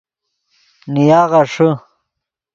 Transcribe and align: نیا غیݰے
نیا 0.93 1.21
غیݰے 1.31 1.69